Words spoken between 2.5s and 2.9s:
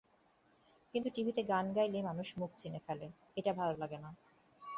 চিনে